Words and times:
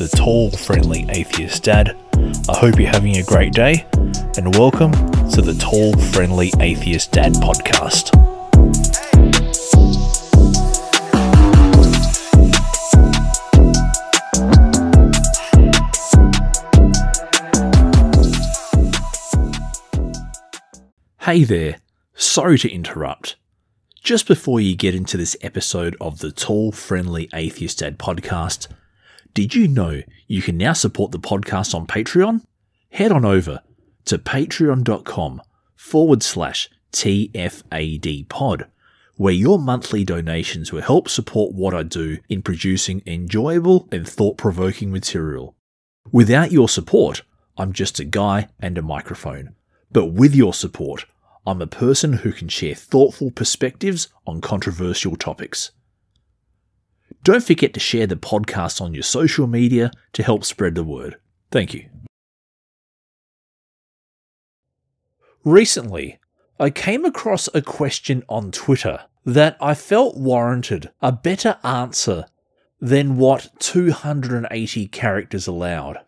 the 0.00 0.08
tall, 0.16 0.50
friendly 0.50 1.04
atheist 1.10 1.64
dad. 1.64 1.94
I 2.48 2.56
hope 2.56 2.80
you're 2.80 2.88
having 2.88 3.18
a 3.18 3.22
great 3.22 3.52
day, 3.52 3.84
and 4.38 4.56
welcome 4.56 4.92
to 4.92 5.42
the 5.42 5.54
Tall, 5.60 5.92
Friendly 5.94 6.50
Atheist 6.58 7.12
Dad 7.12 7.34
podcast. 7.34 8.08
Hey 21.18 21.44
there, 21.44 21.76
sorry 22.14 22.56
to 22.56 22.72
interrupt. 22.72 23.36
Just 24.02 24.26
before 24.26 24.62
you 24.62 24.74
get 24.74 24.94
into 24.94 25.18
this 25.18 25.36
episode 25.42 25.94
of 26.00 26.20
the 26.20 26.32
Tall 26.32 26.72
Friendly 26.72 27.28
Atheist 27.34 27.80
Dad 27.80 27.98
podcast, 27.98 28.66
did 29.34 29.54
you 29.54 29.68
know 29.68 30.02
you 30.26 30.42
can 30.42 30.56
now 30.56 30.72
support 30.72 31.12
the 31.12 31.18
podcast 31.18 31.74
on 31.74 31.86
Patreon? 31.86 32.42
Head 32.90 33.12
on 33.12 33.24
over 33.24 33.62
to 34.06 34.18
patreon.com 34.18 35.42
forward 35.76 36.22
slash 36.22 36.68
TFAD 36.92 38.28
pod, 38.28 38.66
where 39.16 39.32
your 39.32 39.58
monthly 39.58 40.04
donations 40.04 40.72
will 40.72 40.82
help 40.82 41.08
support 41.08 41.54
what 41.54 41.74
I 41.74 41.82
do 41.84 42.18
in 42.28 42.42
producing 42.42 43.02
enjoyable 43.06 43.88
and 43.92 44.08
thought 44.08 44.36
provoking 44.36 44.90
material. 44.90 45.54
Without 46.10 46.50
your 46.50 46.68
support, 46.68 47.22
I'm 47.56 47.72
just 47.72 48.00
a 48.00 48.04
guy 48.04 48.48
and 48.58 48.76
a 48.78 48.82
microphone. 48.82 49.54
But 49.92 50.06
with 50.06 50.34
your 50.34 50.54
support, 50.54 51.04
I'm 51.46 51.62
a 51.62 51.66
person 51.66 52.14
who 52.14 52.32
can 52.32 52.48
share 52.48 52.74
thoughtful 52.74 53.30
perspectives 53.30 54.08
on 54.26 54.40
controversial 54.40 55.16
topics. 55.16 55.70
Don't 57.22 57.44
forget 57.44 57.74
to 57.74 57.80
share 57.80 58.06
the 58.06 58.16
podcast 58.16 58.80
on 58.80 58.94
your 58.94 59.02
social 59.02 59.46
media 59.46 59.90
to 60.14 60.22
help 60.22 60.44
spread 60.44 60.74
the 60.74 60.84
word. 60.84 61.16
Thank 61.50 61.74
you. 61.74 61.86
Recently, 65.44 66.18
I 66.58 66.70
came 66.70 67.04
across 67.04 67.48
a 67.54 67.62
question 67.62 68.22
on 68.28 68.50
Twitter 68.50 69.04
that 69.24 69.56
I 69.60 69.74
felt 69.74 70.16
warranted 70.16 70.90
a 71.00 71.12
better 71.12 71.58
answer 71.62 72.26
than 72.80 73.16
what 73.16 73.50
280 73.58 74.88
characters 74.88 75.46
allowed. 75.46 75.98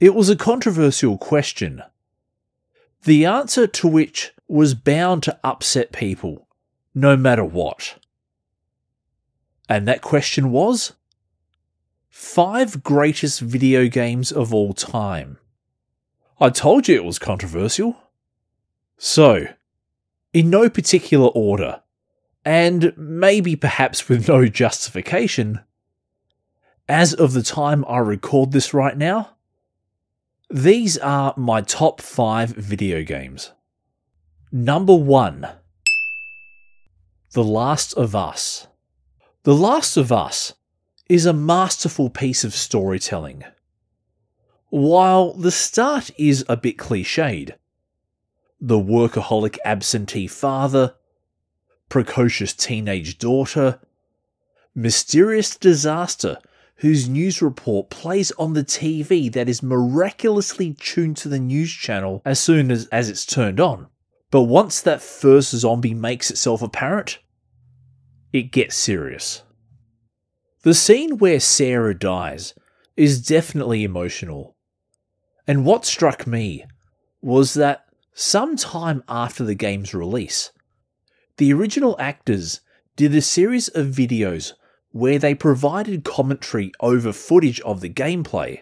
It 0.00 0.14
was 0.14 0.28
a 0.28 0.36
controversial 0.36 1.18
question 1.18 1.82
the 3.04 3.24
answer 3.24 3.66
to 3.66 3.88
which 3.88 4.32
was 4.46 4.74
bound 4.74 5.22
to 5.22 5.38
upset 5.42 5.90
people, 5.90 6.46
no 6.94 7.16
matter 7.16 7.44
what. 7.44 7.96
And 9.70 9.86
that 9.86 10.02
question 10.02 10.50
was 10.50 10.94
Five 12.08 12.82
greatest 12.82 13.40
video 13.40 13.86
games 13.86 14.32
of 14.32 14.52
all 14.52 14.74
time. 14.74 15.38
I 16.40 16.50
told 16.50 16.88
you 16.88 16.96
it 16.96 17.04
was 17.04 17.20
controversial. 17.20 17.96
So, 18.98 19.46
in 20.32 20.50
no 20.50 20.68
particular 20.68 21.28
order, 21.28 21.82
and 22.44 22.92
maybe 22.96 23.54
perhaps 23.54 24.08
with 24.08 24.26
no 24.26 24.48
justification, 24.48 25.60
as 26.88 27.14
of 27.14 27.32
the 27.32 27.42
time 27.42 27.84
I 27.86 27.98
record 27.98 28.50
this 28.50 28.74
right 28.74 28.96
now, 28.96 29.36
these 30.50 30.98
are 30.98 31.32
my 31.36 31.60
top 31.60 32.00
five 32.00 32.50
video 32.50 33.04
games. 33.04 33.52
Number 34.50 34.96
one 34.96 35.48
The 37.34 37.44
Last 37.44 37.92
of 37.92 38.16
Us. 38.16 38.66
The 39.42 39.54
Last 39.54 39.96
of 39.96 40.12
Us 40.12 40.52
is 41.08 41.24
a 41.24 41.32
masterful 41.32 42.10
piece 42.10 42.44
of 42.44 42.54
storytelling. 42.54 43.42
While 44.68 45.32
the 45.32 45.50
start 45.50 46.10
is 46.18 46.44
a 46.46 46.58
bit 46.58 46.76
cliched, 46.76 47.52
the 48.60 48.78
workaholic 48.78 49.56
absentee 49.64 50.26
father, 50.26 50.94
precocious 51.88 52.52
teenage 52.52 53.16
daughter, 53.16 53.80
mysterious 54.74 55.56
disaster 55.56 56.36
whose 56.76 57.08
news 57.08 57.40
report 57.40 57.88
plays 57.88 58.32
on 58.32 58.52
the 58.52 58.62
TV 58.62 59.32
that 59.32 59.48
is 59.48 59.62
miraculously 59.62 60.74
tuned 60.74 61.16
to 61.16 61.30
the 61.30 61.40
news 61.40 61.72
channel 61.72 62.20
as 62.26 62.38
soon 62.38 62.70
as, 62.70 62.86
as 62.88 63.08
it's 63.08 63.24
turned 63.24 63.58
on. 63.58 63.86
But 64.30 64.42
once 64.42 64.82
that 64.82 65.00
first 65.00 65.52
zombie 65.52 65.94
makes 65.94 66.30
itself 66.30 66.60
apparent, 66.60 67.20
it 68.32 68.52
gets 68.52 68.76
serious. 68.76 69.42
The 70.62 70.74
scene 70.74 71.18
where 71.18 71.40
Sarah 71.40 71.98
dies 71.98 72.54
is 72.96 73.26
definitely 73.26 73.82
emotional. 73.82 74.56
And 75.46 75.64
what 75.64 75.84
struck 75.84 76.26
me 76.26 76.64
was 77.22 77.54
that 77.54 77.86
some 78.14 78.56
time 78.56 79.02
after 79.08 79.42
the 79.42 79.54
game's 79.54 79.94
release, 79.94 80.52
the 81.38 81.52
original 81.52 81.96
actors 81.98 82.60
did 82.96 83.14
a 83.14 83.22
series 83.22 83.68
of 83.68 83.86
videos 83.86 84.52
where 84.92 85.18
they 85.18 85.34
provided 85.34 86.04
commentary 86.04 86.72
over 86.80 87.12
footage 87.12 87.60
of 87.60 87.80
the 87.80 87.88
gameplay. 87.88 88.60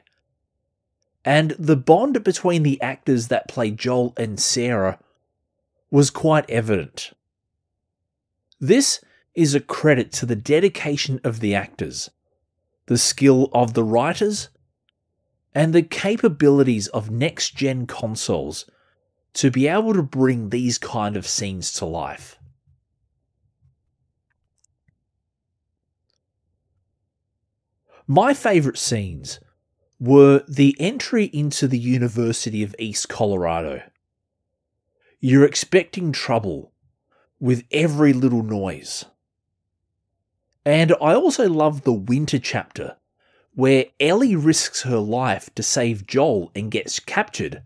And 1.25 1.51
the 1.59 1.77
bond 1.77 2.23
between 2.23 2.63
the 2.63 2.81
actors 2.81 3.29
that 3.29 3.49
play 3.49 3.73
Joel 3.73 4.15
and 4.17 4.39
Sarah 4.39 5.01
was 5.91 6.11
quite 6.11 6.49
evident. 6.49 7.13
This 8.61 9.01
is 9.39 9.55
a 9.55 9.61
credit 9.61 10.11
to 10.11 10.27
the 10.27 10.35
dedication 10.35 11.21
of 11.23 11.39
the 11.39 11.55
actors, 11.55 12.11
the 12.87 12.99
skill 12.99 13.49
of 13.53 13.73
the 13.73 13.85
writers, 13.85 14.49
and 15.55 15.73
the 15.73 15.83
capabilities 15.83 16.89
of 16.89 17.09
next 17.09 17.55
gen 17.55 17.87
consoles 17.87 18.69
to 19.35 19.49
be 19.49 19.69
able 19.69 19.95
to 19.95 20.03
bring 20.03 20.49
these 20.49 20.77
kind 20.77 21.17
of 21.17 21.25
scenes 21.25 21.73
to 21.73 21.85
life. 21.85 22.37
My 28.09 28.35
favourite 28.35 28.77
scenes 28.77 29.39
were 30.01 30.43
the 30.49 30.75
entry 30.81 31.27
into 31.27 31.69
the 31.69 31.79
University 31.79 32.65
of 32.65 32.75
East 32.77 33.09
Colorado. 33.09 33.83
You're 35.21 35.45
expecting 35.45 36.11
trouble 36.11 36.73
with 37.39 37.63
every 37.71 38.13
little 38.13 38.43
noise. 38.43 39.05
And 40.69 40.93
I 41.01 41.15
also 41.15 41.49
love 41.49 41.85
the 41.85 41.95
winter 41.95 42.39
chapter, 42.39 42.99
where 43.55 43.87
Ellie 43.99 44.37
risks 44.37 44.83
her 44.83 44.99
life 44.99 45.49
to 45.55 45.63
save 45.63 46.07
Joel 46.07 46.53
and 46.55 46.71
gets 46.71 47.01
captured. 47.01 47.63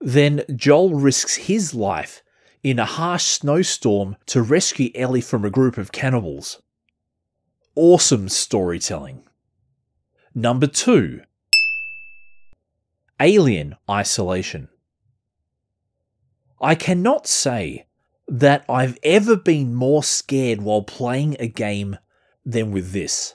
Then 0.00 0.42
Joel 0.56 0.96
risks 0.96 1.36
his 1.36 1.72
life 1.72 2.24
in 2.64 2.80
a 2.80 2.84
harsh 2.84 3.26
snowstorm 3.26 4.16
to 4.26 4.42
rescue 4.42 4.90
Ellie 4.96 5.20
from 5.20 5.44
a 5.44 5.50
group 5.50 5.78
of 5.78 5.92
cannibals 5.92 6.60
awesome 7.76 8.28
storytelling. 8.28 9.22
Number 10.34 10.66
two, 10.66 11.20
Alien 13.20 13.76
Isolation. 13.88 14.68
I 16.60 16.74
cannot 16.74 17.28
say 17.28 17.86
that 18.28 18.64
I've 18.68 18.98
ever 19.02 19.36
been 19.36 19.74
more 19.74 20.02
scared 20.02 20.62
while 20.62 20.82
playing 20.82 21.36
a 21.38 21.48
game 21.48 21.98
than 22.44 22.70
with 22.70 22.92
this. 22.92 23.34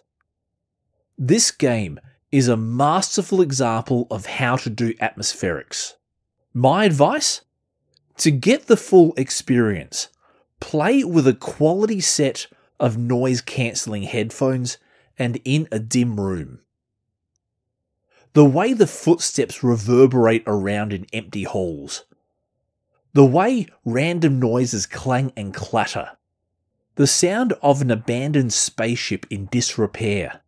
This 1.18 1.52
game 1.52 2.00
is 2.32 2.48
a 2.48 2.58
masterful 2.58 3.42
example 3.42 4.08
of 4.12 4.26
how 4.26 4.56
to 4.58 4.70
do 4.70 4.94
atmospherics. 4.96 5.94
My 6.54 6.86
advice? 6.86 7.42
To 8.18 8.32
get 8.32 8.66
the 8.66 8.78
full 8.78 9.14
experience, 9.16 10.10
play 10.60 11.04
with 11.04 11.28
a 11.28 11.34
quality 11.34 12.00
set 12.00 12.48
of 12.80 12.98
noise 12.98 13.42
cancelling 13.42 14.04
headphones 14.04 14.78
and 15.18 15.40
in 15.46 15.68
a 15.72 15.80
dim 15.80 16.20
room. 16.20 16.60
The 18.34 18.46
way 18.46 18.74
the 18.74 18.88
footsteps 18.88 19.64
reverberate 19.64 20.44
around 20.46 20.94
in 20.94 21.06
empty 21.14 21.44
halls. 21.44 22.06
The 23.18 23.26
way 23.26 23.66
random 23.84 24.40
noises 24.40 24.86
clang 24.86 25.34
and 25.36 25.52
clatter. 25.52 26.12
The 26.98 27.08
sound 27.08 27.54
of 27.64 27.82
an 27.82 27.90
abandoned 27.90 28.54
spaceship 28.54 29.26
in 29.32 29.48
disrepair. 29.48 30.42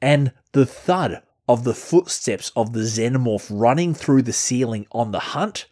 And 0.00 0.32
the 0.50 0.66
thud 0.66 1.22
of 1.48 1.62
the 1.62 1.74
footsteps 1.74 2.50
of 2.56 2.72
the 2.72 2.80
xenomorph 2.80 3.46
running 3.52 3.94
through 3.94 4.22
the 4.22 4.32
ceiling 4.32 4.88
on 4.90 5.12
the 5.12 5.20
hunt 5.20 5.68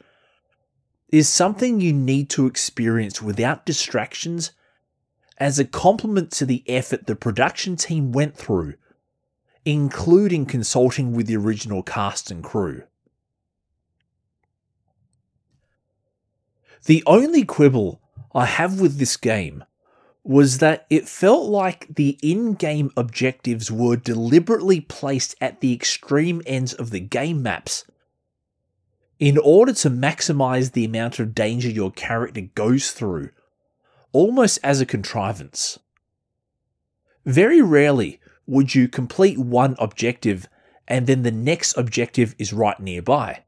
is 1.09 1.29
something 1.29 1.81
you 1.81 1.95
need 1.95 2.31
to 2.31 2.47
experience 2.47 3.21
without 3.21 3.67
distractions 3.67 4.53
as 5.37 5.59
a 5.59 5.65
compliment 5.65 6.31
to 6.31 6.47
the 6.47 6.63
effort 6.69 7.09
the 7.09 7.17
production 7.17 7.75
team 7.75 8.13
went 8.13 8.37
through, 8.37 8.75
including 9.65 10.47
consulting 10.47 11.13
with 11.13 11.27
the 11.27 11.37
original 11.37 11.83
cast 11.83 12.31
and 12.31 12.45
crew. 12.45 12.85
The 16.87 17.03
only 17.07 17.45
quibble 17.45 18.01
I 18.35 18.47
have 18.47 18.81
with 18.81 18.99
this 18.99 19.17
game 19.17 19.65
was 20.23 20.59
that 20.59 20.87
it 20.91 21.09
felt 21.09 21.49
like 21.49 21.95
the 21.95 22.19
in 22.23 22.55
game 22.55 22.91
objectives 22.97 23.71
were 23.71 23.97
deliberately 23.97 24.81
placed 24.81 25.35
at 25.41 25.61
the 25.61 25.73
extreme 25.73 26.43
ends 26.47 26.73
of 26.75 26.91
the 26.91 27.01
game 27.01 27.43
maps 27.43 27.85
in 29.19 29.37
order 29.39 29.73
to 29.73 29.91
maximize 29.91 30.73
the 30.73 30.85
amount 30.85 31.19
of 31.19 31.35
danger 31.35 31.69
your 31.69 31.91
character 31.91 32.41
goes 32.55 32.91
through, 32.91 33.31
almost 34.13 34.59
as 34.63 34.81
a 34.81 34.87
contrivance. 34.87 35.79
Very 37.27 37.61
rarely 37.61 38.19
would 38.47 38.75
you 38.75 38.89
complete 38.89 39.39
one 39.39 39.77
objective 39.79 40.49
and 40.89 41.07
then 41.07 41.23
the 41.23 41.31
next 41.31 41.77
objective 41.77 42.35
is 42.39 42.53
right 42.53 42.81
nearby. 42.81 43.45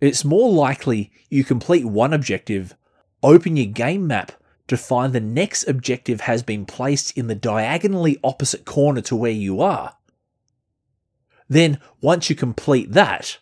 It's 0.00 0.24
more 0.24 0.50
likely 0.50 1.12
you 1.28 1.44
complete 1.44 1.84
one 1.84 2.12
objective, 2.12 2.74
open 3.22 3.56
your 3.56 3.66
game 3.66 4.06
map 4.06 4.32
to 4.68 4.76
find 4.76 5.12
the 5.12 5.20
next 5.20 5.66
objective 5.68 6.22
has 6.22 6.42
been 6.42 6.64
placed 6.64 7.16
in 7.18 7.26
the 7.26 7.34
diagonally 7.34 8.18
opposite 8.24 8.64
corner 8.64 9.00
to 9.02 9.16
where 9.16 9.30
you 9.30 9.60
are. 9.60 9.96
Then, 11.48 11.80
once 12.00 12.30
you 12.30 12.36
complete 12.36 12.92
that, 12.92 13.38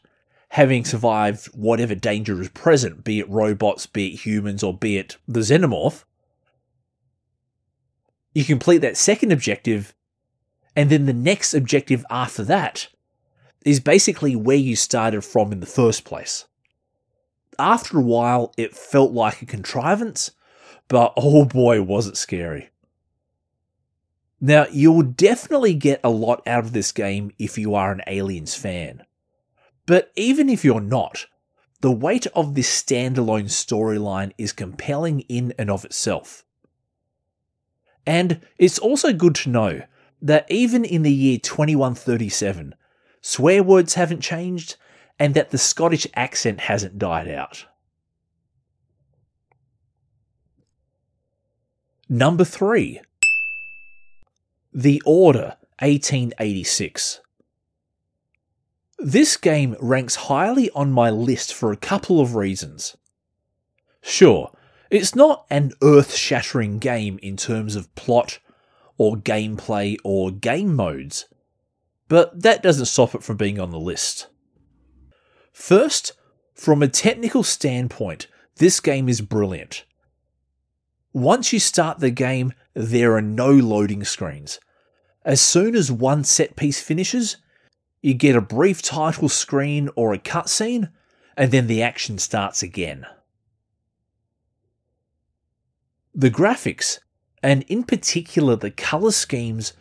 having 0.51 0.85
survived 0.85 1.47
whatever 1.49 1.95
danger 1.95 2.41
is 2.41 2.49
present, 2.49 3.05
be 3.05 3.21
it 3.21 3.29
robots, 3.29 3.87
be 3.87 4.15
it 4.15 4.21
humans, 4.21 4.63
or 4.63 4.77
be 4.77 4.97
it 4.97 5.19
the 5.29 5.41
xenomorph, 5.41 6.05
you 8.35 8.45
complete 8.45 8.79
that 8.79 8.97
second 8.97 9.31
objective, 9.31 9.95
and 10.75 10.91
then 10.91 11.07
the 11.07 11.13
next 11.13 11.55
objective 11.55 12.05
after 12.11 12.43
that 12.45 12.89
is 13.65 13.81
basically 13.81 14.35
where 14.35 14.57
you 14.57 14.75
started 14.75 15.23
from 15.23 15.53
in 15.53 15.61
the 15.61 15.67
first 15.67 16.05
place. 16.05 16.47
After 17.59 17.99
a 17.99 18.03
while, 18.03 18.53
it 18.57 18.77
felt 18.77 19.13
like 19.13 19.43
a 19.43 19.47
contrivance, 19.47 20.31
but 20.87 21.13
oh 21.17 21.45
boy, 21.45 21.83
was 21.83 22.07
it 22.07 22.17
scary. 22.17 22.71
Now, 24.41 24.67
you'll 24.71 25.03
definitely 25.03 25.75
get 25.75 26.01
a 26.05 26.11
lot 26.11 26.47
out 26.47 26.65
of 26.65 26.73
this 26.73 26.93
game 26.93 27.33
if 27.39 27.59
you 27.59 27.75
are 27.75 27.91
an 27.91 28.03
Aliens 28.07 28.55
fan. 28.55 29.03
But 29.85 30.13
even 30.15 30.49
if 30.49 30.65
you're 30.65 30.81
not, 30.81 31.27
the 31.81 31.91
weight 31.91 32.27
of 32.29 32.55
this 32.55 32.83
standalone 32.83 33.47
storyline 33.47 34.33
is 34.39 34.53
compelling 34.53 35.21
in 35.23 35.55
and 35.59 35.71
of 35.71 35.85
itself. 35.85 36.45
And 38.07 38.41
it's 38.59 38.79
also 38.79 39.13
good 39.13 39.35
to 39.37 39.51
know 39.51 39.83
that 40.23 40.47
even 40.51 40.85
in 40.85 41.03
the 41.03 41.13
year 41.13 41.39
2137, 41.39 42.75
swear 43.21 43.63
words 43.63 43.95
haven't 43.95 44.21
changed 44.21 44.77
and 45.19 45.35
that 45.35 45.51
the 45.51 45.59
Scottish 45.59 46.07
accent 46.15 46.61
hasn't 46.61 46.99
died 46.99 47.29
out. 47.29 47.67
Number 52.09 52.45
3 52.45 53.01
The 54.73 55.03
Order 55.05 55.57
1886. 55.81 57.21
This 58.99 59.37
game 59.37 59.77
ranks 59.81 60.17
highly 60.17 60.71
on 60.71 60.91
my 60.91 61.11
list 61.11 61.55
for 61.55 61.71
a 61.71 61.77
couple 61.77 62.21
of 62.21 62.35
reasons. 62.35 62.97
Sure, 64.01 64.51
it's 64.91 65.15
not 65.15 65.47
an 65.51 65.73
earth 65.83 66.15
shattering 66.15 66.79
game 66.79 67.19
in 67.23 67.37
terms 67.37 67.77
of 67.77 67.95
plot, 67.95 68.39
or 68.97 69.17
gameplay, 69.17 69.97
or 70.03 70.31
game 70.31 70.75
modes, 70.75 71.27
but 72.09 72.43
that 72.43 72.63
doesn't 72.63 72.87
stop 72.87 73.15
it 73.15 73.23
from 73.23 73.37
being 73.37 73.61
on 73.61 73.71
the 73.71 73.79
list. 73.79 74.29
First, 75.59 76.13
from 76.55 76.83
a 76.83 76.89
technical 76.89 77.43
standpoint, 77.43 78.29
this 78.57 78.79
game 78.79 79.09
is 79.09 79.21
brilliant. 79.21 79.85
Once 81.13 81.53
you 81.53 81.59
start 81.59 81.99
the 81.99 82.13
game, 82.13 82.53
there 82.75 83.17
are 83.17 83.21
no 83.21 83.51
loading 83.51 84.05
screens. 84.05 84.61
As 85.25 85.43
soon 85.43 85.75
as 85.75 85.91
one 85.91 86.23
set 86.23 86.55
piece 86.55 86.81
finishes, 86.81 87.39
you 88.01 88.15
get 88.15 88.37
a 88.37 88.41
brief 88.41 88.81
title 88.81 89.29
screen 89.29 89.91
or 89.97 90.15
a 90.15 90.19
cutscene, 90.19 90.91
and 91.37 91.51
then 91.51 91.67
the 91.67 91.83
action 91.83 92.19
starts 92.19 92.63
again. 92.63 93.05
The 96.15 96.31
graphics, 96.31 97.01
and 97.43 97.65
in 97.65 97.83
particular 97.83 98.55
the 98.55 98.71
colour 98.71 99.11
schemes, 99.11 99.73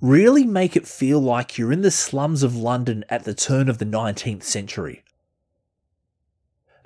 really 0.00 0.46
make 0.46 0.76
it 0.76 0.88
feel 0.88 1.20
like 1.20 1.58
you're 1.58 1.72
in 1.72 1.82
the 1.82 1.90
slums 1.90 2.42
of 2.42 2.56
London 2.56 3.04
at 3.10 3.24
the 3.24 3.34
turn 3.34 3.68
of 3.68 3.76
the 3.78 3.84
19th 3.84 4.42
century. 4.42 5.04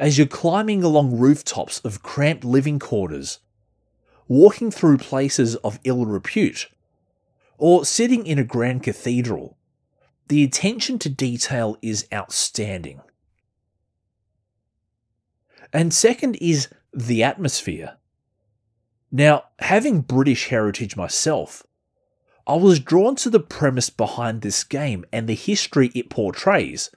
As 0.01 0.17
you're 0.17 0.27
climbing 0.27 0.83
along 0.83 1.19
rooftops 1.19 1.79
of 1.81 2.03
cramped 2.03 2.43
living 2.43 2.79
quarters, 2.79 3.41
walking 4.29 4.71
through 4.71 4.97
places 4.97 5.57
of 5.57 5.79
ill 5.85 6.07
repute, 6.07 6.71
or 7.59 7.85
sitting 7.85 8.25
in 8.25 8.39
a 8.39 8.43
grand 8.43 8.83
cathedral, 8.83 9.59
the 10.29 10.43
attention 10.43 10.99
to 11.01 11.11
detail 11.11 11.77
is 11.83 12.07
outstanding. 12.15 13.03
And 15.71 15.93
second 15.93 16.39
is 16.41 16.69
the 16.95 17.23
atmosphere. 17.23 17.99
Now, 19.13 19.45
having 19.59 20.01
British 20.01 20.49
heritage 20.49 20.97
myself, 20.97 21.63
I 22.47 22.55
was 22.55 22.81
drawn 22.81 23.17
to 23.17 23.29
the 23.29 23.39
premise 23.39 23.91
behind 23.91 24.41
this 24.41 24.65
game 24.65 25.05
and 25.13 25.29
the 25.29 25.35
history 25.35 25.91
it 25.95 26.09
portrays, 26.09 26.91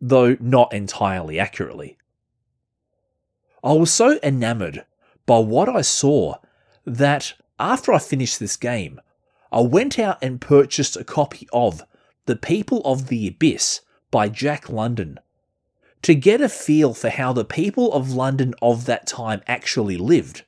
though 0.00 0.36
not 0.40 0.74
entirely 0.74 1.38
accurately. 1.38 1.97
I 3.62 3.72
was 3.72 3.92
so 3.92 4.18
enamoured 4.22 4.84
by 5.26 5.38
what 5.38 5.68
I 5.68 5.82
saw 5.82 6.36
that 6.84 7.34
after 7.58 7.92
I 7.92 7.98
finished 7.98 8.38
this 8.38 8.56
game, 8.56 9.00
I 9.50 9.60
went 9.60 9.98
out 9.98 10.18
and 10.22 10.40
purchased 10.40 10.96
a 10.96 11.04
copy 11.04 11.48
of 11.52 11.82
the 12.26 12.36
People 12.36 12.82
of 12.84 13.08
the 13.08 13.26
Abyss 13.26 13.80
by 14.10 14.28
Jack 14.28 14.68
London 14.68 15.18
to 16.02 16.14
get 16.14 16.40
a 16.40 16.48
feel 16.48 16.94
for 16.94 17.08
how 17.08 17.32
the 17.32 17.44
people 17.44 17.92
of 17.92 18.12
London 18.12 18.54
of 18.62 18.86
that 18.86 19.06
time 19.06 19.42
actually 19.46 19.96
lived. 19.96 20.44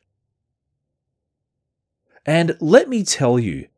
And 2.25 2.57
let 2.61 2.89
me 2.89 3.03
tell 3.03 3.39
you, 3.39 3.69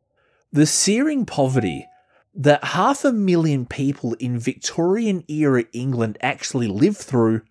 the 0.51 0.65
searing 0.65 1.25
poverty 1.25 1.87
that 2.35 2.63
half 2.63 3.03
a 3.03 3.11
million 3.13 3.65
people 3.65 4.13
in 4.15 4.37
Victorian 4.37 5.23
era 5.27 5.65
England 5.73 6.17
actually 6.21 6.67
lived 6.67 6.97
through, 6.97 7.41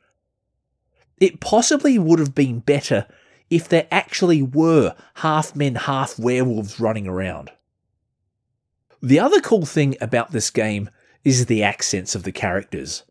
it 1.18 1.40
possibly 1.40 1.98
would 1.98 2.18
have 2.18 2.34
been 2.34 2.60
better 2.60 3.06
if 3.50 3.68
there 3.68 3.86
actually 3.90 4.42
were 4.42 4.94
half 5.16 5.54
men, 5.54 5.74
half 5.74 6.18
werewolves 6.18 6.80
running 6.80 7.06
around. 7.06 7.50
The 9.02 9.20
other 9.20 9.40
cool 9.40 9.66
thing 9.66 9.96
about 10.00 10.30
this 10.30 10.50
game 10.50 10.88
is 11.24 11.46
the 11.46 11.62
accents 11.62 12.14
of 12.14 12.22
the 12.22 12.32
characters. 12.32 13.02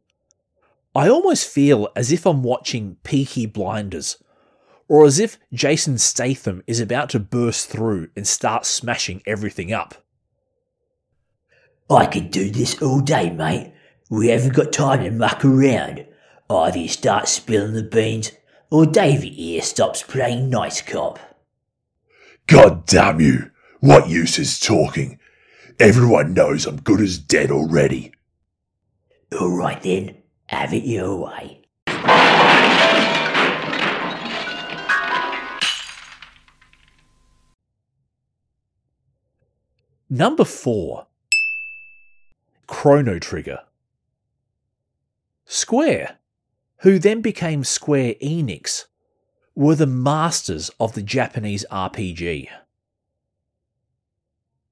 I 0.96 1.10
almost 1.10 1.48
feel 1.48 1.90
as 1.96 2.12
if 2.12 2.26
I'm 2.26 2.44
watching 2.44 2.98
Peaky 3.04 3.46
Blinders, 3.46 4.22
or 4.88 5.06
as 5.06 5.20
if 5.20 5.38
Jason 5.54 5.98
Statham 5.98 6.64
is 6.68 6.80
about 6.80 7.10
to 7.12 7.20
burst 7.20 7.70
through 7.70 8.10
and 8.16 8.28
start 8.28 8.66
smashing 8.66 9.22
everything 9.26 9.72
up. 9.72 10.04
I 11.90 12.06
could 12.06 12.32
do 12.32 12.50
this 12.50 12.82
all 12.82 13.00
day, 13.00 13.30
mate. 13.30 13.74
We 14.10 14.28
haven't 14.28 14.54
got 14.54 14.74
time 14.74 15.04
to 15.04 15.12
muck 15.12 15.46
around. 15.46 16.06
Either 16.52 16.80
you 16.80 16.88
start 16.90 17.30
spilling 17.30 17.74
the 17.74 17.82
beans, 17.82 18.34
or 18.70 18.86
Davy 18.86 19.30
here 19.30 19.62
stops 19.62 20.04
playing 20.04 20.50
nice 20.50 20.82
cop. 20.82 21.18
God 22.48 22.86
damn 22.86 23.22
you! 23.22 23.52
What 23.80 24.10
use 24.10 24.38
is 24.38 24.60
talking? 24.60 25.18
Everyone 25.80 26.34
knows 26.34 26.66
I'm 26.66 26.82
good 26.82 27.00
as 27.00 27.18
dead 27.18 27.52
already. 27.52 28.12
All 29.40 29.56
right 29.56 29.82
then, 29.82 30.18
have 30.48 30.74
it 30.74 30.84
your 30.84 31.16
way. 31.16 31.62
Number 40.10 40.44
4 40.44 41.08
Chrono 42.68 43.20
Trigger. 43.20 43.60
Square, 45.46 46.18
who 46.82 46.98
then 46.98 47.22
became 47.22 47.64
Square 47.64 48.16
Enix, 48.22 48.86
were 49.54 49.76
the 49.76 49.88
masters 49.88 50.72
of 50.80 50.94
the 50.94 51.02
Japanese 51.02 51.66
RPG. 51.72 52.48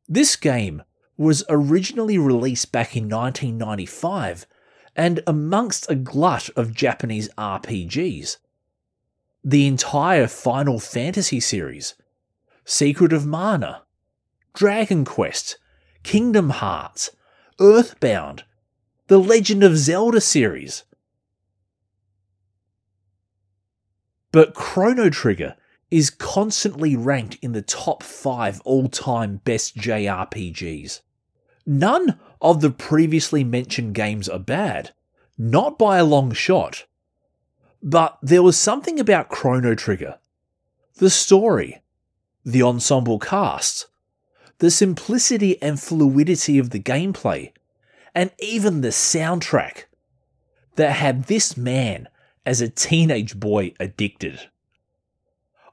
This 0.08 0.36
game 0.36 0.84
was 1.18 1.44
originally 1.50 2.18
released 2.18 2.72
back 2.72 2.96
in 2.96 3.10
1995 3.10 4.48
and 4.96 5.22
amongst 5.28 5.90
a 5.90 5.96
glut 5.96 6.50
of 6.56 6.74
Japanese 6.74 7.30
RPGs. 7.38 8.38
The 9.44 9.68
entire 9.68 10.28
Final 10.28 10.80
Fantasy 10.80 11.40
series, 11.40 11.94
Secret 12.66 13.14
of 13.14 13.26
Mana, 13.26 13.84
Dragon 14.54 15.06
Quest, 15.06 15.58
Kingdom 16.04 16.50
Hearts, 16.50 17.12
Earthbound, 17.60 18.46
the 19.08 19.20
Legend 19.20 19.64
of 19.64 19.78
Zelda 19.78 20.22
series. 20.22 20.84
But 24.32 24.54
Chrono 24.54 25.10
Trigger 25.10 25.56
is 25.90 26.12
constantly 26.12 26.96
ranked 26.96 27.38
in 27.42 27.54
the 27.54 27.64
top 27.64 28.04
5 28.04 28.62
all-time 28.62 29.42
best 29.44 29.76
JRPGs. 29.78 31.02
None 31.66 32.20
of 32.42 32.62
the 32.62 32.70
previously 32.70 33.44
mentioned 33.44 33.96
games 33.96 34.30
are 34.30 34.40
bad, 34.40 34.92
not 35.38 35.80
by 35.80 35.98
a 35.98 36.06
long 36.06 36.32
shot. 36.32 36.86
But 37.82 38.18
there 38.22 38.44
was 38.44 38.58
something 38.58 39.00
about 39.00 39.30
Chrono 39.30 39.74
Trigger. 39.74 40.20
The 40.96 41.10
story, 41.10 41.82
the 42.46 42.62
ensemble 42.62 43.20
cast, 43.20 43.88
the 44.60 44.70
simplicity 44.70 45.62
and 45.62 45.80
fluidity 45.80 46.60
of 46.60 46.70
the 46.70 46.80
gameplay, 46.80 47.54
and 48.14 48.32
even 48.38 48.82
the 48.82 48.90
soundtrack 48.90 49.86
that 50.76 50.92
had 50.92 51.26
this 51.26 51.56
man 51.56 52.10
as 52.46 52.62
a 52.62 52.70
teenage 52.70 53.40
boy 53.40 53.74
addicted. 53.80 54.50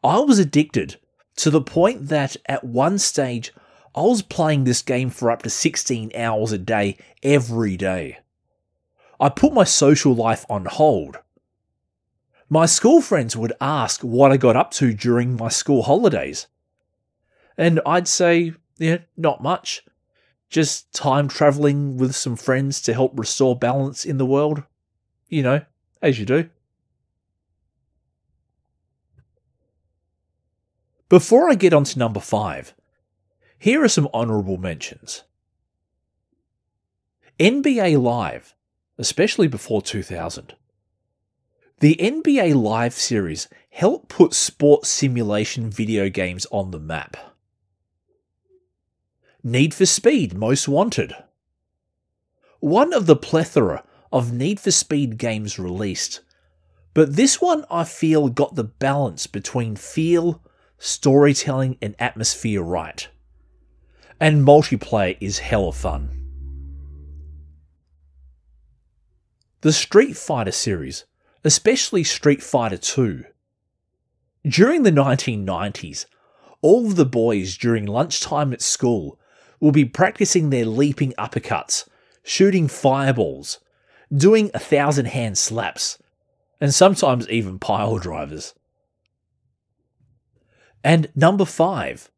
I 0.02 0.18
was 0.20 0.38
addicted 0.38 0.96
to 1.37 1.50
the 1.50 1.61
point 1.61 2.08
that 2.08 2.37
at 2.46 2.64
one 2.64 2.99
stage 2.99 3.52
I 3.94 4.02
was 4.02 4.23
playing 4.23 4.64
this 4.64 4.82
game 4.82 5.11
for 5.11 5.30
up 5.30 5.42
to 5.42 5.50
16 5.50 6.12
hours 6.14 6.52
a 6.52 6.58
day 6.58 6.99
every 7.23 7.76
day. 7.76 8.18
I 9.18 9.30
put 9.30 9.54
my 9.54 9.64
social 9.64 10.14
life 10.14 10.44
on 10.50 10.66
hold. 10.66 11.18
My 12.49 12.66
school 12.66 13.00
friends 13.00 13.37
would 13.37 13.54
ask 13.61 14.02
what 14.02 14.30
I 14.30 14.37
got 14.37 14.56
up 14.56 14.70
to 14.73 14.92
during 14.92 15.37
my 15.37 15.49
school 15.49 15.82
holidays. 15.82 16.46
And 17.56 17.80
I'd 17.87 18.06
say, 18.06 18.52
yeah, 18.78 18.99
not 19.16 19.42
much. 19.42 19.85
Just 20.50 20.92
time 20.92 21.26
traveling 21.26 21.96
with 21.96 22.14
some 22.14 22.37
friends 22.37 22.80
to 22.82 22.94
help 22.94 23.18
restore 23.18 23.56
balance 23.56 24.04
in 24.04 24.18
the 24.18 24.26
world. 24.26 24.62
You 25.28 25.42
know, 25.42 25.62
as 26.02 26.20
you 26.20 26.26
do. 26.26 26.50
Before 31.08 31.48
I 31.48 31.54
get 31.54 31.72
on 31.72 31.84
to 31.84 31.98
number 31.98 32.18
five, 32.18 32.75
here 33.58 33.82
are 33.84 33.88
some 33.88 34.08
honourable 34.12 34.56
mentions. 34.56 35.22
NBA 37.38 38.00
Live, 38.02 38.56
especially 38.98 39.46
before 39.46 39.82
2000. 39.82 40.54
The 41.78 41.94
NBA 41.96 42.60
Live 42.60 42.94
series 42.94 43.48
helped 43.70 44.08
put 44.08 44.34
sports 44.34 44.88
simulation 44.88 45.70
video 45.70 46.08
games 46.08 46.46
on 46.50 46.72
the 46.72 46.80
map. 46.80 47.16
Need 49.44 49.75
for 49.75 49.86
Speed 49.86 50.34
Most 50.34 50.66
Wanted. 50.66 51.14
One 52.58 52.92
of 52.92 53.06
the 53.06 53.14
plethora 53.14 53.84
of 54.10 54.32
Need 54.32 54.58
for 54.58 54.72
Speed 54.72 55.18
games 55.18 55.56
released, 55.56 56.22
but 56.94 57.14
this 57.14 57.40
one 57.40 57.64
I 57.70 57.84
feel 57.84 58.28
got 58.28 58.56
the 58.56 58.64
balance 58.64 59.28
between 59.28 59.76
feel, 59.76 60.42
storytelling, 60.78 61.78
and 61.80 61.95
atmosphere 61.99 62.62
right 62.62 63.09
and 64.21 64.47
multiplayer 64.47 65.16
is 65.21 65.38
hella 65.38 65.73
fun. 65.73 66.11
The 69.61 69.73
Street 69.73 70.16
Fighter 70.16 70.52
series, 70.52 71.04
especially 71.45 72.04
Street 72.04 72.42
Fighter 72.42 72.76
2. 72.76 73.25
During 74.47 74.85
the 74.85 74.92
1990s, 74.92 76.06
all 76.62 76.87
of 76.87 76.97
the 76.97 77.06
boys 77.06 77.56
during 77.56 77.85
lunchtime 77.85 78.52
at 78.52 78.62
school 78.62 79.18
will 79.61 79.73
be 79.73 79.85
practicing 79.85 80.50
their 80.50 80.66
leaping 80.66 81.12
uppercuts, 81.18 81.88
shooting 82.23 82.68
fireballs, 82.68 83.59
doing 84.14 84.50
a 84.54 84.59
thousand 84.59 85.06
hand 85.06 85.37
slaps, 85.37 85.99
and 86.61 86.73
sometimes 86.73 87.28
even 87.28 87.59
pile 87.59 87.99
drivers. 87.99 88.54
And 90.85 91.09
number 91.14 91.45
5, 91.45 92.11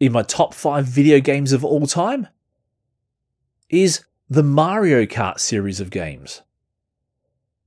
in 0.00 0.12
my 0.12 0.22
top 0.22 0.54
five 0.54 0.86
video 0.86 1.20
games 1.20 1.52
of 1.52 1.64
all 1.64 1.86
time 1.86 2.28
is 3.70 4.04
the 4.28 4.42
Mario 4.42 5.06
Kart 5.06 5.40
series 5.40 5.80
of 5.80 5.90
games. 5.90 6.42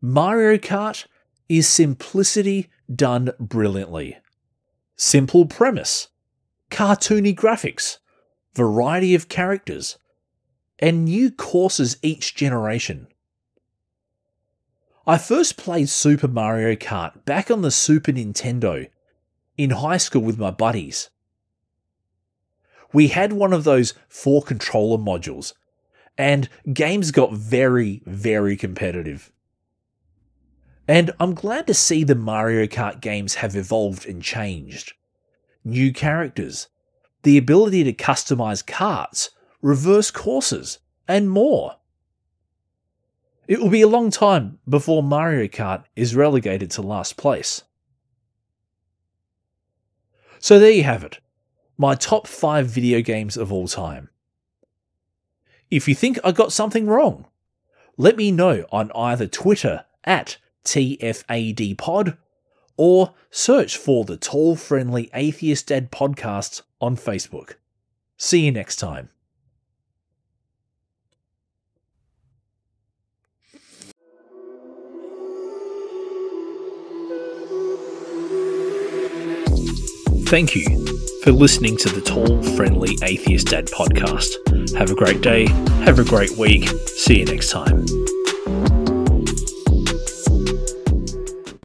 Mario 0.01 0.57
Kart 0.57 1.05
is 1.47 1.67
simplicity 1.67 2.69
done 2.93 3.31
brilliantly. 3.39 4.17
Simple 4.95 5.45
premise, 5.45 6.09
cartoony 6.69 7.35
graphics, 7.35 7.97
variety 8.53 9.15
of 9.15 9.29
characters, 9.29 9.97
and 10.77 11.05
new 11.05 11.31
courses 11.31 11.97
each 12.01 12.35
generation. 12.35 13.07
I 15.09 15.17
first 15.17 15.57
played 15.57 15.89
Super 15.89 16.27
Mario 16.27 16.75
Kart 16.75 17.25
back 17.25 17.49
on 17.51 17.61
the 17.61 17.71
Super 17.71 18.11
Nintendo 18.11 18.89
in 19.57 19.71
high 19.71 19.97
school 19.97 20.21
with 20.21 20.37
my 20.37 20.51
buddies 20.51 21.09
we 22.93 23.09
had 23.09 23.33
one 23.33 23.53
of 23.53 23.63
those 23.63 23.93
four 24.07 24.41
controller 24.41 24.97
modules, 24.97 25.53
and 26.17 26.49
games 26.73 27.11
got 27.11 27.33
very, 27.33 28.01
very 28.05 28.57
competitive. 28.57 29.31
And 30.87 31.11
I'm 31.19 31.35
glad 31.35 31.67
to 31.67 31.73
see 31.73 32.03
the 32.03 32.15
Mario 32.15 32.65
Kart 32.65 32.99
games 32.99 33.35
have 33.35 33.55
evolved 33.55 34.07
and 34.07 34.23
changed. 34.23 34.93
New 35.63 35.93
characters, 35.93 36.67
the 37.23 37.37
ability 37.37 37.83
to 37.83 37.93
customize 37.93 38.65
karts, 38.65 39.29
reverse 39.61 40.09
courses, 40.09 40.79
and 41.07 41.29
more. 41.29 41.75
It 43.49 43.59
will 43.59 43.71
be 43.71 43.81
a 43.81 43.87
long 43.87 44.11
time 44.11 44.59
before 44.69 45.01
Mario 45.01 45.47
Kart 45.47 45.83
is 45.95 46.15
relegated 46.15 46.69
to 46.69 46.83
last 46.83 47.17
place. 47.17 47.63
So 50.37 50.59
there 50.59 50.69
you 50.69 50.83
have 50.83 51.03
it 51.03 51.19
my 51.75 51.95
top 51.95 52.27
5 52.27 52.67
video 52.67 53.01
games 53.01 53.37
of 53.37 53.51
all 53.51 53.67
time. 53.67 54.09
If 55.71 55.87
you 55.87 55.95
think 55.95 56.19
I 56.23 56.31
got 56.31 56.53
something 56.53 56.85
wrong, 56.85 57.25
let 57.97 58.17
me 58.17 58.31
know 58.31 58.65
on 58.71 58.91
either 58.93 59.25
Twitter 59.25 59.85
at 60.03 60.37
TFADpod 60.65 62.17
or 62.77 63.15
search 63.31 63.77
for 63.77 64.05
the 64.05 64.17
Tall 64.17 64.57
Friendly 64.57 65.09
Atheist 65.15 65.67
Dad 65.67 65.91
podcast 65.91 66.61
on 66.79 66.97
Facebook. 66.97 67.55
See 68.15 68.45
you 68.45 68.51
next 68.51 68.75
time. 68.75 69.09
Thank 80.29 80.55
you 80.55 80.85
for 81.23 81.31
listening 81.31 81.75
to 81.77 81.89
the 81.89 82.01
Tall, 82.01 82.43
Friendly 82.55 82.95
Atheist 83.01 83.47
Dad 83.47 83.65
podcast. 83.65 84.35
Have 84.77 84.91
a 84.91 84.95
great 84.95 85.21
day, 85.21 85.47
have 85.85 85.97
a 85.97 86.03
great 86.03 86.37
week. 86.37 86.69
See 86.85 87.17
you 87.17 87.25
next 87.25 87.49
time. 87.49 87.83